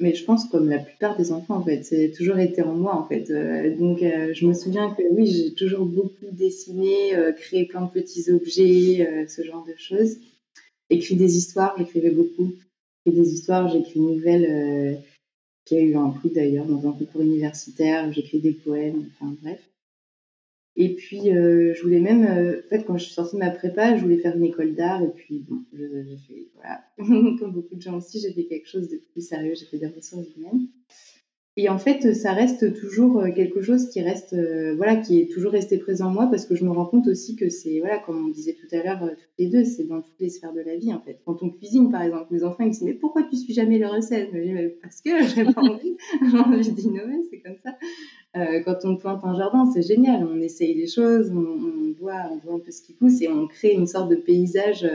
[0.02, 2.96] Mais je pense comme la plupart des enfants, en fait, c'est toujours été en moi,
[2.96, 3.30] en fait.
[3.32, 8.32] Euh, donc, je me souviens que oui, j'ai toujours beaucoup dessiné, créé plein de petits
[8.32, 10.16] objets, ce genre de choses.
[10.90, 12.54] Écrit des histoires, j'écrivais beaucoup.
[13.06, 15.04] Écrit des histoires, j'écris une nouvelle
[15.66, 18.12] qui a eu un prix d'ailleurs dans un concours universitaire.
[18.14, 19.69] J'écris des poèmes, enfin bref.
[20.76, 24.02] Et puis, je voulais même, en fait, quand je suis sortie de ma prépa, je
[24.02, 25.04] voulais faire une école d'art.
[25.04, 26.84] Et puis, bon, j'ai fait, voilà,
[27.40, 29.54] comme beaucoup de gens aussi, j'ai fait quelque chose de plus sérieux.
[29.56, 30.68] J'ai fait des ressources humaines.
[31.62, 35.30] Et en fait, ça reste toujours euh, quelque chose qui reste, euh, voilà, qui est
[35.30, 38.00] toujours resté présent en moi parce que je me rends compte aussi que c'est, voilà,
[38.00, 40.54] comme on disait tout à l'heure, euh, toutes les deux, c'est dans toutes les sphères
[40.54, 41.20] de la vie, en fait.
[41.26, 43.78] Quand on cuisine, par exemple, mes enfants, ils me disent, mais pourquoi tu suis jamais
[43.78, 44.30] les recettes?
[44.32, 45.98] Je dis, parce que j'ai pas envie,
[46.32, 47.76] j'ai envie d'innover, c'est comme ça.
[48.38, 50.24] Euh, quand on plante un jardin, c'est génial.
[50.24, 53.48] On essaye des choses, on, voit, on voit un peu ce qui pousse et on
[53.48, 54.88] crée une sorte de paysage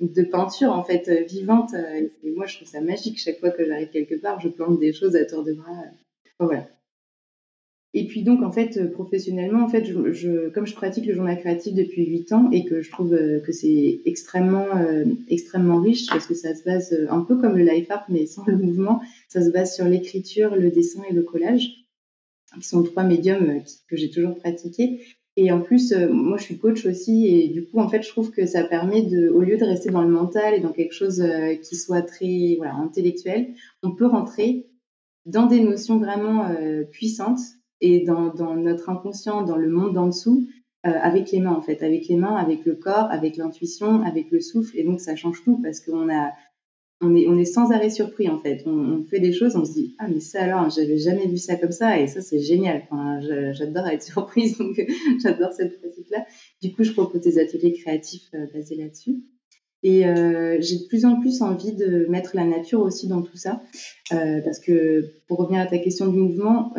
[0.00, 1.74] de peinture en fait vivante.
[2.22, 3.18] Et moi, je trouve ça magique.
[3.18, 5.84] Chaque fois que j'arrive quelque part, je plante des choses à tour de bras
[6.38, 6.68] voilà.
[7.96, 11.38] Et puis donc en fait euh, professionnellement en fait je, comme je pratique le journal
[11.38, 16.08] créatif depuis 8 ans et que je trouve euh, que c'est extrêmement euh, extrêmement riche
[16.08, 19.00] parce que ça se base un peu comme le life art mais sans le mouvement,
[19.28, 21.83] ça se base sur l'écriture, le dessin et le collage
[22.54, 25.00] qui sont trois médiums que j'ai toujours pratiqués
[25.36, 28.30] et en plus moi je suis coach aussi et du coup en fait je trouve
[28.30, 31.24] que ça permet au lieu de rester dans le mental et dans quelque chose
[31.62, 33.48] qui soit très voilà intellectuel,
[33.82, 34.66] on peut rentrer
[35.26, 37.40] dans des notions vraiment euh, puissantes
[37.80, 40.46] et dans, dans, notre inconscient, dans le monde d'en dessous,
[40.86, 44.30] euh, avec les mains en fait, avec les mains, avec le corps, avec l'intuition, avec
[44.30, 44.76] le souffle.
[44.78, 46.32] Et donc ça change tout parce qu'on a,
[47.00, 48.62] on est, on est sans arrêt surpris en fait.
[48.66, 51.56] On, fait des choses, on se dit ah mais ça alors, j'avais jamais vu ça
[51.56, 52.82] comme ça et ça c'est génial.
[52.84, 53.20] Enfin,
[53.52, 54.80] j'adore être surprise donc
[55.22, 56.24] j'adore cette pratique là.
[56.62, 59.22] Du coup, je propose des ateliers créatifs euh, basés là-dessus.
[59.82, 63.36] Et euh, j'ai de plus en plus envie de mettre la nature aussi dans tout
[63.36, 63.60] ça.
[64.12, 66.72] Euh, parce que pour revenir à ta question du mouvement,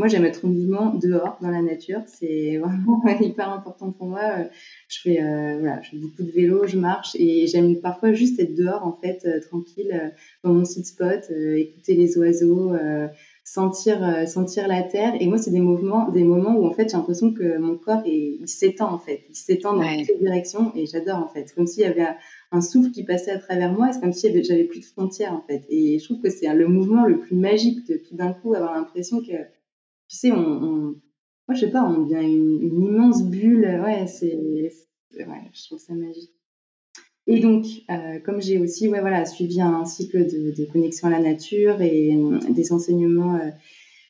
[0.00, 2.00] moi j'aime être en mouvement dehors, dans la nature.
[2.06, 4.22] C'est vraiment hyper important pour moi.
[4.88, 5.20] Je fais,
[5.60, 8.98] voilà, je fais beaucoup de vélo, je marche et j'aime parfois juste être dehors en
[9.00, 12.72] fait, tranquille, dans mon site spot, écouter les oiseaux
[13.52, 15.14] sentir sentir la terre.
[15.20, 18.02] Et moi c'est des mouvements des moments où en fait j'ai l'impression que mon corps
[18.06, 19.22] il s'étend en fait.
[19.28, 21.52] Il s'étend dans toutes les directions et j'adore en fait.
[21.54, 22.06] Comme s'il y avait
[22.52, 25.42] un, souffle qui passait à travers moi c'est comme si j'avais plus de frontières en
[25.46, 25.64] fait.
[25.68, 28.74] Et je trouve que c'est le mouvement le plus magique de tout d'un coup avoir
[28.74, 29.32] l'impression que
[30.10, 30.96] tu sais on,
[31.48, 34.36] moi je sais pas on devient une, une immense bulle ouais c'est
[35.14, 36.32] ouais je trouve ça magique
[37.26, 41.10] et donc, euh, comme j'ai aussi ouais, voilà, suivi un cycle de, de connexion à
[41.10, 43.50] la nature et euh, des enseignements euh,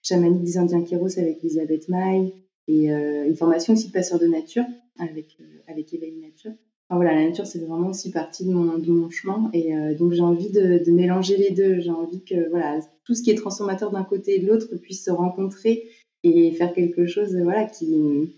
[0.02, 2.32] chamaniques des Indiens Kéros avec Elisabeth Maille
[2.66, 4.64] et une formation aussi de passeur de nature
[4.98, 5.36] avec,
[5.66, 6.52] avec Éveil Nature.
[6.90, 9.48] Voilà, la nature, c'est vraiment aussi partie de mon, de mon chemin.
[9.52, 11.80] Et donc, j'ai envie de, mélanger les deux.
[11.80, 15.04] J'ai envie que voilà, tout ce qui est transformateur d'un côté et de l'autre puisse
[15.04, 15.88] se rencontrer
[16.22, 18.34] et faire quelque chose voilà, qui,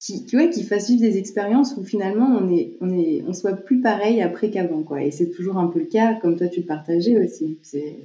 [0.00, 3.34] qui, qui, ouais, qui fasse vivre des expériences où finalement on est, on est, on
[3.34, 5.02] soit plus pareil après qu'avant, quoi.
[5.02, 7.58] Et c'est toujours un peu le cas, comme toi tu le partageais aussi.
[7.62, 7.96] C'est,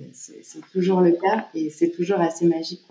[0.74, 2.82] toujours le cas et c'est toujours assez magique.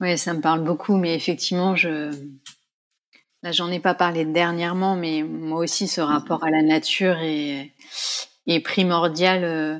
[0.00, 0.16] Ouais.
[0.16, 2.12] ça me parle beaucoup, mais effectivement, je,
[3.42, 7.72] là, j'en ai pas parlé dernièrement, mais moi aussi, ce rapport à la nature est,
[8.46, 9.44] est primordial.
[9.44, 9.78] Euh,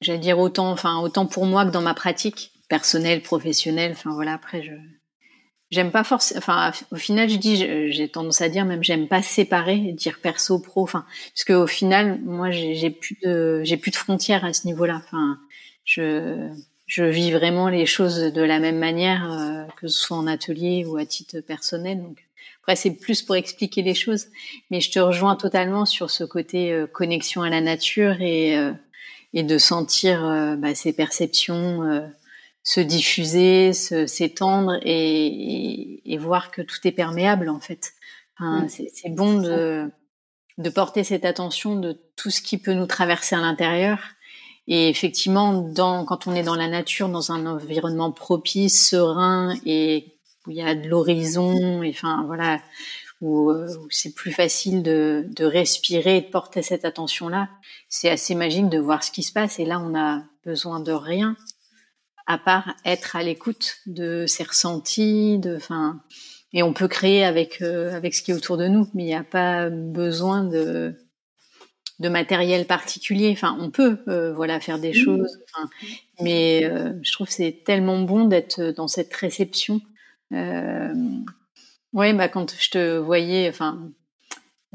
[0.00, 3.92] j'allais dire autant, enfin, autant pour moi que dans ma pratique personnelle, professionnelle.
[3.92, 4.72] Enfin voilà, après je
[5.70, 6.38] J'aime pas forcément.
[6.38, 10.60] Enfin, au final, je dis, j'ai tendance à dire même, j'aime pas séparer, dire perso
[10.60, 10.82] pro.
[10.84, 11.04] Enfin,
[11.34, 15.02] parce que au final, moi, j'ai plus de, j'ai plus de frontières à ce niveau-là.
[15.04, 15.38] Enfin,
[15.84, 16.48] je,
[16.86, 20.84] je vis vraiment les choses de la même manière, euh, que ce soit en atelier
[20.86, 22.00] ou à titre personnel.
[22.00, 22.24] Donc,
[22.62, 24.26] après, c'est plus pour expliquer les choses.
[24.70, 28.72] Mais je te rejoins totalement sur ce côté euh, connexion à la nature et euh,
[29.34, 32.08] et de sentir bah, ces perceptions
[32.62, 37.92] se diffuser, s'étendre et, et, voir que tout est perméable en fait.
[38.38, 39.90] Enfin, c'est bon de,
[40.56, 43.98] de porter cette attention de tout ce qui peut nous traverser à l'intérieur.
[44.68, 50.12] Et effectivement, dans, quand on est dans la nature, dans un environnement propice, serein et
[50.46, 52.60] où il y a de l'horizon, et enfin voilà,
[53.20, 57.48] où, où c'est plus facile de, de respirer et de porter cette attention-là,
[57.88, 59.58] c'est assez magique de voir ce qui se passe.
[59.58, 61.36] Et là, on a besoin de rien
[62.26, 66.00] à part être à l'écoute de ses ressentis, de, enfin,
[66.52, 69.06] et on peut créer avec euh, avec ce qui est autour de nous, mais il
[69.06, 70.96] n'y a pas besoin de
[71.98, 73.30] de matériel particulier.
[73.32, 75.38] Enfin, on peut, euh, voilà, faire des choses.
[76.20, 79.80] mais euh, je trouve c'est tellement bon d'être dans cette réception.
[80.32, 80.94] Euh,
[81.92, 83.90] ouais, bah quand je te voyais, enfin,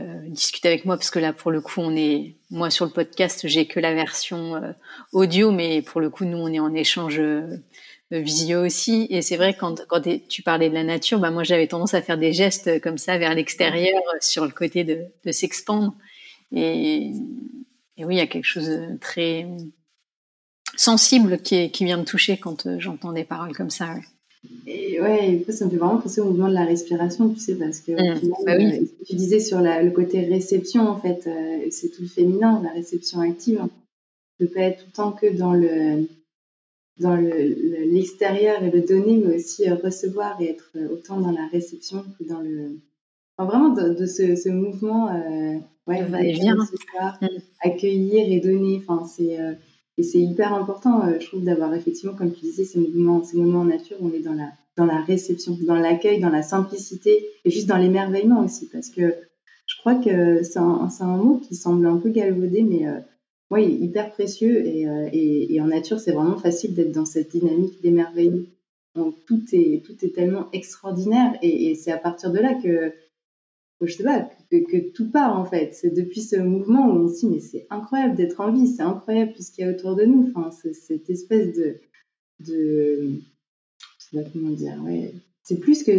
[0.02, 2.92] euh, discuter avec moi parce que là pour le coup on est moi sur le
[2.92, 4.72] podcast j'ai que la version euh,
[5.12, 7.60] audio mais pour le coup nous on est en échange euh,
[8.10, 11.68] visio aussi et c'est vrai quand, quand tu parlais de la nature bah moi j'avais
[11.68, 15.94] tendance à faire des gestes comme ça vers l'extérieur sur le côté de, de s'expandre
[16.52, 17.12] et,
[17.98, 19.48] et, oui il y a quelque chose de très
[20.76, 23.96] sensible qui, qui vient me toucher quand j'entends des paroles comme ça
[24.66, 27.80] Et ouais, ça me fait vraiment penser au mouvement de la respiration, tu sais, parce
[27.82, 28.34] que mmh.
[28.46, 28.90] bah oui.
[29.06, 31.30] tu disais sur le côté réception, en fait,
[31.70, 33.60] c'est tout le féminin, la réception active.
[33.62, 33.70] Hein.
[34.40, 36.08] De pas être tout le temps que dans le
[37.02, 42.24] dans l'extérieur et le donner, mais aussi recevoir et être autant dans la réception que
[42.24, 42.80] dans le
[43.46, 47.28] vraiment de, ce, mouvement, euh, ouais, mm.
[47.64, 48.82] accueillir et donner.
[48.86, 49.54] Enfin, c'est euh,
[49.98, 53.38] et c'est hyper important, euh, je trouve, d'avoir effectivement, comme tu disais, ces mouvements, ces
[53.38, 56.42] moments en nature où on est dans la dans la réception, dans l'accueil, dans la
[56.42, 59.14] simplicité et juste dans l'émerveillement aussi, parce que
[59.68, 62.86] je crois que c'est un, un, mot qui semble un peu galvaudé, mais
[63.50, 67.82] oui, hyper précieux et, et, et en nature, c'est vraiment facile d'être dans cette dynamique
[67.82, 68.46] d'émerveillement.
[68.96, 72.94] Donc tout est tout est tellement extraordinaire et, et c'est à partir de là que
[73.88, 75.74] je sais pas, que, tout part en fait.
[75.74, 78.84] C'est depuis ce mouvement où on se dit mais c'est incroyable d'être en vie, c'est
[78.84, 80.32] incroyable tout ce qu'il y a autour de nous.
[80.34, 81.80] Enfin, c'est cette espèce de,
[82.40, 83.10] de,
[84.00, 85.14] je sais pas comment dire, ouais.
[85.44, 85.92] C'est plus que,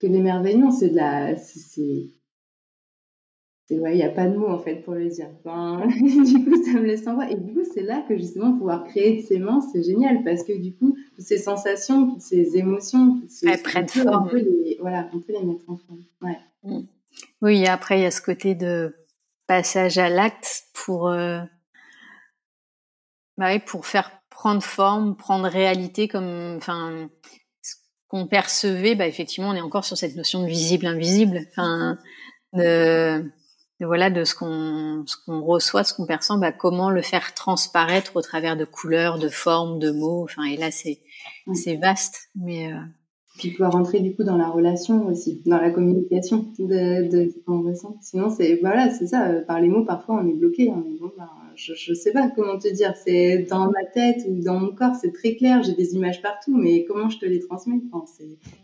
[0.00, 2.08] que l'émerveillement, c'est de la, c'est,
[3.78, 5.28] ouais, il n'y a pas de mots en fait pour le dire.
[5.38, 7.30] Enfin, du coup, ça me laisse en voix.
[7.30, 10.44] Et du coup, c'est là que justement pouvoir créer de ces mains, c'est génial parce
[10.44, 14.26] que du coup, toutes ces sensations, toutes ces émotions, toutes ces, elles prennent forme.
[14.26, 16.02] On peut les, voilà, on peut les mettre en forme.
[16.22, 16.38] Ouais.
[16.64, 16.84] Mm.
[17.42, 18.96] Oui, après, il y a ce côté de
[19.48, 21.40] passage à l'acte pour, euh,
[23.36, 27.10] bah pour faire prendre forme, prendre réalité comme, enfin,
[27.60, 27.74] ce
[28.06, 31.98] qu'on percevait, bah, effectivement, on est encore sur cette notion de visible-invisible, enfin,
[32.52, 33.24] de,
[33.80, 38.14] voilà, de ce qu'on, ce qu'on reçoit, ce qu'on perçoit, bah, comment le faire transparaître
[38.14, 41.00] au travers de couleurs, de formes, de mots, enfin, et là, c'est,
[41.54, 42.78] c'est vaste, mais, euh,
[43.42, 47.38] puis pouvoir rentrer du coup dans la relation aussi, dans la communication de, de ce
[47.40, 47.96] qu'on ressent.
[48.00, 49.28] Sinon, c'est voilà, c'est ça.
[49.28, 50.70] Euh, par les mots, parfois, on est bloqué.
[50.70, 52.94] On est bon, ben, je, je sais pas comment te dire.
[53.04, 55.60] C'est dans ma tête ou dans mon corps, c'est très clair.
[55.64, 57.80] J'ai des images partout, mais comment je te les transmets?
[57.90, 58.04] Enfin,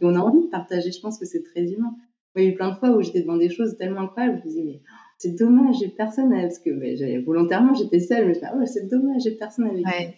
[0.00, 0.92] Et on a envie de partager.
[0.92, 1.96] Je pense que c'est très humain.
[2.36, 4.40] Il y a eu plein de fois où j'étais devant des choses tellement incroyables.
[4.44, 4.80] Je me disais, mais
[5.18, 6.42] c'est dommage, j'ai personne à...
[6.42, 8.28] parce que mais, volontairement j'étais seule.
[8.28, 10.14] Mais je me disais, oh, c'est dommage, j'ai personne avec ouais.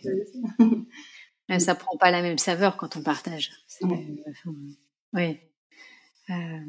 [1.58, 3.50] Ça prend pas la même saveur quand on partage.
[5.12, 5.38] Oui.
[6.30, 6.60] Euh,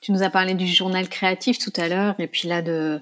[0.00, 3.00] tu nous as parlé du journal créatif tout à l'heure, et puis là, de,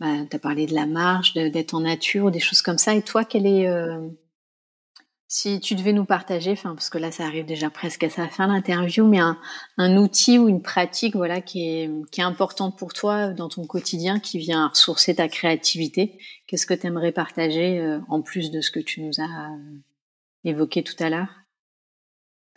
[0.00, 2.94] bah, tu as parlé de la marche, d'être en nature, des choses comme ça.
[2.94, 3.68] Et toi, quel est.
[3.68, 4.08] Euh,
[5.26, 8.28] si tu devais nous partager, enfin, parce que là, ça arrive déjà presque à sa
[8.28, 9.36] fin l'interview, mais un,
[9.78, 13.66] un, outil ou une pratique voilà, qui, est, qui est importante pour toi dans ton
[13.66, 18.60] quotidien, qui vient ressourcer ta créativité, qu'est-ce que tu aimerais partager euh, en plus de
[18.60, 19.50] ce que tu nous as
[20.44, 21.44] évoqué tout à l'heure?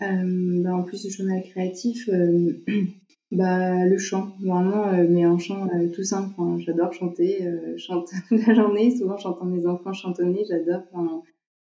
[0.02, 2.64] Euh, bah, En plus du journal créatif, euh,
[3.32, 6.34] bah, le chant, vraiment, euh, mais un chant tout simple.
[6.60, 10.84] j'adore chanter, je chante la journée, souvent j'entends mes enfants chantonner, j'adore.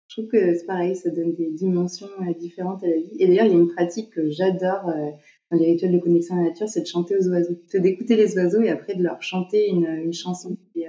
[0.07, 2.09] je trouve que c'est pareil, ça donne des dimensions
[2.39, 3.15] différentes à la vie.
[3.19, 4.91] Et d'ailleurs, il y a une pratique que j'adore
[5.51, 7.55] dans les rituels de connexion à la nature, c'est de chanter aux oiseaux.
[7.73, 10.57] D'écouter les oiseaux et après de leur chanter une, une chanson.
[10.75, 10.87] Et,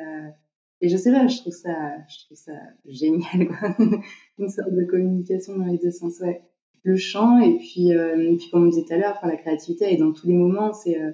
[0.82, 2.52] et je sais pas, je trouve ça, je trouve ça
[2.86, 3.74] génial, quoi.
[4.38, 6.42] une sorte de communication dans les deux sens, ouais.
[6.82, 9.96] Le chant et puis, euh, puis comme on disait tout à l'heure, la créativité est
[9.96, 10.72] dans tous les moments.
[10.72, 11.10] C'est, euh,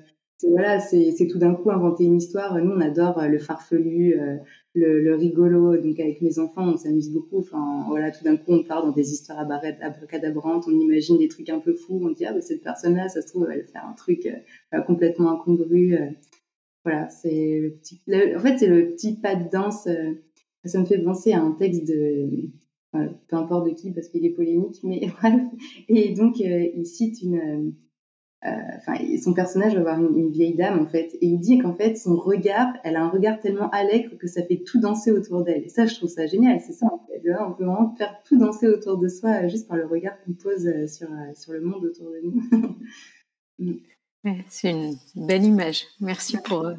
[0.50, 2.58] voilà, c'est, tout d'un coup inventer une histoire.
[2.58, 4.36] Nous, on adore euh, le farfelu, euh,
[4.74, 5.76] le, le, rigolo.
[5.76, 7.38] Donc avec mes enfants, on s'amuse beaucoup.
[7.38, 10.64] Enfin, voilà, tout d'un coup, on part dans des histoires abracadabrantes.
[10.66, 12.00] On imagine des trucs un peu fous.
[12.02, 14.28] On dit ah bah, cette personne-là, ça se trouve, elle va faire un truc
[14.86, 15.96] complètement incongru
[16.84, 18.00] voilà, c'est le petit.
[18.36, 19.86] en fait, c'est le petit pas de danse.
[19.86, 20.14] Euh,
[20.64, 22.50] ça me fait penser à un texte de.
[22.92, 25.40] peu importe de qui, parce qu'il est polémique, mais bref.
[25.88, 27.74] Et donc, euh, il cite une.
[28.44, 31.74] Euh, enfin, son personnage va voir une, vieille dame, en fait, et il dit qu'en
[31.74, 35.44] fait, son regard, elle a un regard tellement allègre que ça fait tout danser autour
[35.44, 35.62] d'elle.
[35.62, 37.22] Et ça, je trouve ça génial, c'est ça, en fait.
[37.40, 40.68] on peut vraiment faire tout danser autour de soi juste par le regard qu'on pose
[40.92, 43.78] sur, sur le monde autour de nous.
[44.48, 45.84] C'est une belle image.
[46.00, 46.66] Merci pour.
[46.66, 46.74] Euh,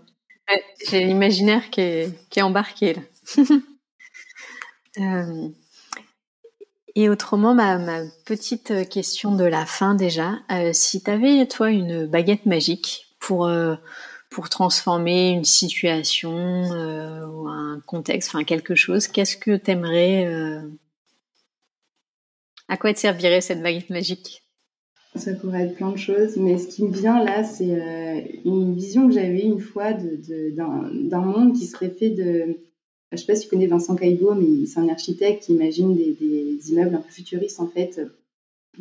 [0.88, 3.02] j'ai l'imaginaire qui est, embarqué là.
[5.00, 5.50] Euh,
[6.94, 11.72] et autrement, ma, ma, petite question de la fin déjà, euh, si tu avais toi
[11.72, 13.52] une baguette magique pour
[14.30, 20.28] pour transformer une situation ou un contexte, enfin quelque chose, qu'est-ce que tu aimerais
[22.68, 24.43] À quoi te servirait cette baguette magique?
[25.15, 28.73] Ça pourrait être plein de choses, mais ce qui me vient là, c'est euh, une
[28.73, 32.58] vision que j'avais une fois d'un de, monde qui serait fait de.
[33.12, 36.13] Je sais pas si tu connais Vincent Caillebout, mais c'est un architecte qui imagine des,
[36.19, 38.02] des, immeubles un peu futuristes en fait,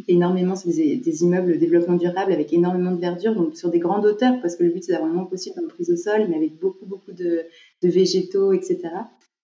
[0.09, 3.79] énormément sur des, des, immeubles de développement durable avec énormément de verdure, donc sur des
[3.79, 6.29] grandes hauteurs, parce que le but c'est d'avoir le moins possible une prise au sol,
[6.31, 7.43] mais avec beaucoup beaucoup de,
[7.83, 8.79] de végétaux, etc.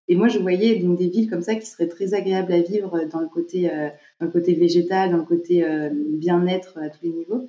[0.08, 3.04] Et moi, je voyais donc des villes comme ça qui seraient très agréables à vivre
[3.12, 3.70] dans le côté,
[4.20, 7.48] dans le côté végétal, dans le côté bien-être à tous les niveaux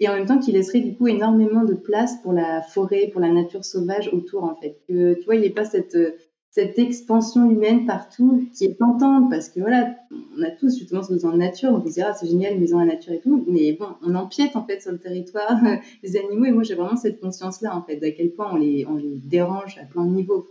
[0.00, 3.20] et en même temps qui laisserait du coup énormément de place pour la forêt, pour
[3.20, 4.78] la nature sauvage autour en fait.
[4.88, 9.48] Que tu vois, il n'y ait pas cette expansion humaine partout qui est tentante parce
[9.48, 9.96] que voilà,
[10.36, 12.78] on a tous justement ce besoin de nature, on se dit ah c'est génial, maison
[12.78, 15.60] à la nature et tout, mais bon, on empiète en fait sur le territoire
[16.02, 18.56] des animaux et moi j'ai vraiment cette conscience là en fait d'à quel point on
[18.56, 18.86] les
[19.24, 20.46] dérange à plein de niveaux.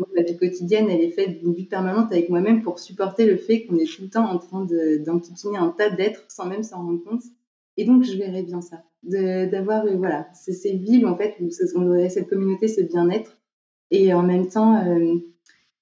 [0.00, 3.36] Moi, ma vie quotidienne elle est faite d'une vie permanente avec moi-même pour supporter le
[3.36, 4.66] fait qu'on est tout le temps en train
[5.04, 7.22] d'enquiquiner un tas d'êtres sans même s'en rendre compte.
[7.76, 12.28] Et donc, je verrais bien ça, d'avoir, euh, voilà, ces villes, en fait, où cette
[12.28, 13.38] communauté, ce bien-être,
[13.90, 15.16] et en même temps, euh,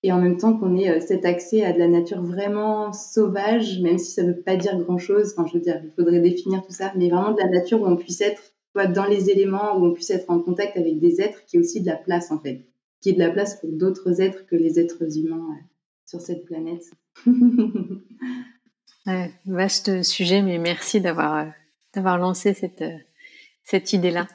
[0.02, 3.80] et en même temps qu'on ait euh, cet accès à de la nature vraiment sauvage,
[3.80, 5.34] même si ça ne veut pas dire grand-chose.
[5.46, 7.96] Je veux dire, il faudrait définir tout ça, mais vraiment de la nature où on
[7.96, 8.42] puisse être
[8.94, 11.80] dans les éléments, où on puisse être en contact avec des êtres, qui est aussi
[11.80, 12.64] de la place, en fait,
[13.00, 15.56] qui est de la place pour d'autres êtres que les êtres humains
[16.06, 16.84] sur cette planète.
[19.46, 21.46] vaste sujet, mais merci d'avoir
[21.94, 22.96] d'avoir lancé cette, euh,
[23.64, 24.26] cette idée-là.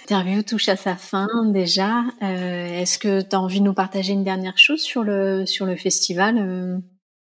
[0.00, 2.02] L'interview touche à sa fin déjà.
[2.22, 5.66] Euh, est-ce que tu as envie de nous partager une dernière chose sur le, sur
[5.66, 6.78] le festival euh?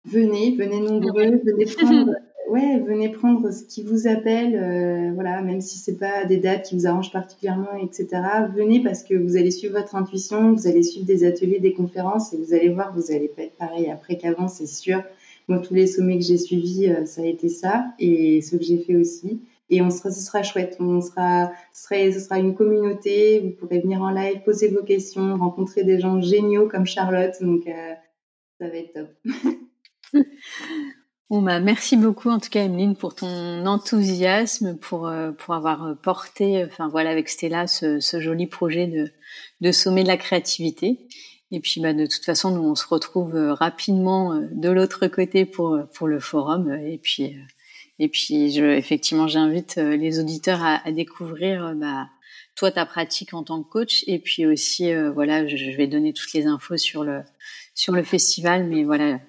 [0.04, 2.14] Venez, venez nombreux, venez prendre,
[2.50, 6.74] ouais, venez prendre ce qui vous appelle, voilà, même si c'est pas des dates qui
[6.74, 8.08] vous arrangent particulièrement, etc.
[8.54, 12.32] Venez parce que vous allez suivre votre intuition, vous allez suivre des ateliers, des conférences
[12.32, 15.02] et vous allez voir, vous allez pas être pareil après qu'avant, c'est sûr.
[15.48, 18.78] Moi, tous les sommets que j'ai suivis, ça a été ça et ce que j'ai
[18.78, 20.76] fait aussi et on sera, ce sera chouette.
[20.80, 23.40] On sera, ce sera, ce sera une communauté.
[23.40, 27.34] Vous pourrez venir en live, poser vos questions, rencontrer des gens géniaux comme Charlotte.
[27.40, 27.94] Donc, euh,
[28.58, 29.08] ça va être top.
[31.30, 35.96] Bon bah, merci beaucoup en tout cas Emeline pour ton enthousiasme, pour, euh, pour avoir
[36.02, 39.10] porté, enfin voilà avec Stella ce, ce joli projet de,
[39.60, 40.98] de sommet de la créativité.
[41.52, 45.46] Et puis bah, de toute façon nous on se retrouve euh, rapidement de l'autre côté
[45.46, 47.36] pour, pour le forum et puis
[48.02, 52.08] et puis, je, effectivement, j'invite euh, les auditeurs à, à découvrir euh, bah,
[52.56, 54.04] toi ta pratique en tant que coach.
[54.06, 57.20] Et puis aussi, euh, voilà, je, vais donner toutes les infos sur le
[57.74, 58.64] sur le festival.
[58.64, 59.20] Mais voilà,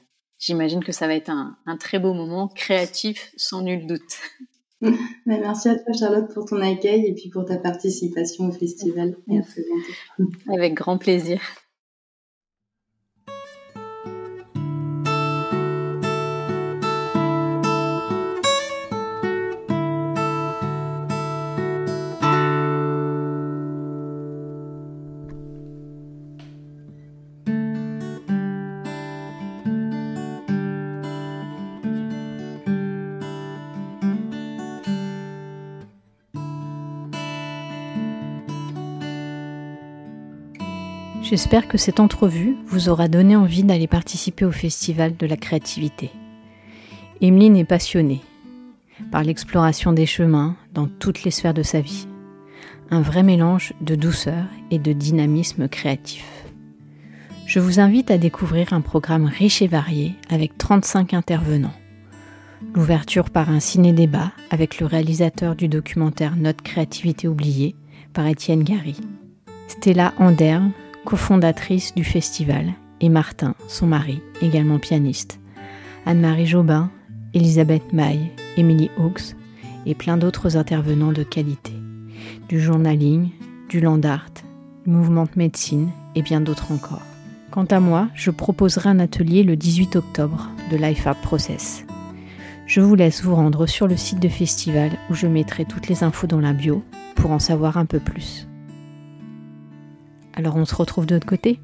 [0.42, 4.02] j'imagine que ça va être un, un, très beau moment créatif, sans nul doute.
[5.28, 9.16] Bah, merci à toi, Charlotte, pour ton accueil et puis pour ta participation au festival.
[9.30, 10.32] Et à très bientôt.
[10.52, 11.40] Avec grand plaisir.
[41.32, 46.12] J'espère que cette entrevue vous aura donné envie d'aller participer au Festival de la créativité.
[47.22, 48.20] Emeline est passionnée
[49.14, 52.06] par l'exploration des chemins dans toutes les sphères de sa vie.
[52.90, 56.26] Un vrai mélange de douceur et de dynamisme créatif.
[57.46, 61.72] Je vous invite à découvrir un programme riche et varié avec 35 intervenants.
[62.74, 67.74] L'ouverture par un ciné-débat avec le réalisateur du documentaire Notre créativité oubliée
[68.12, 69.00] par Étienne Gary.
[69.70, 70.74] Stella Anderm
[71.06, 75.40] cofondatrice du festival, et Martin, son mari, également pianiste,
[76.06, 76.92] Anne-Marie Jobin,
[77.34, 79.36] Elisabeth Maille, Émilie Hawks
[79.86, 81.74] et plein d'autres intervenants de qualité,
[82.50, 83.30] du journaling,
[83.70, 84.30] du land art,
[84.86, 87.02] du mouvement de médecine et bien d'autres encore.
[87.50, 91.86] Quant à moi, je proposerai un atelier le 18 octobre de Life Art Process.
[92.66, 96.04] Je vous laisse vous rendre sur le site de festival où je mettrai toutes les
[96.04, 96.84] infos dans la bio
[97.16, 98.48] pour en savoir un peu plus.
[100.34, 101.60] Alors on se retrouve de l'autre côté